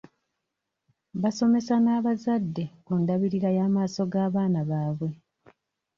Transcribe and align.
Basomesa 1.21 1.73
n'abazadde 1.83 2.63
ku 2.85 2.91
ndabirira 3.01 3.49
y'amaaso 3.57 4.01
g'abaana 4.11 4.59
baabwe. 4.69 5.11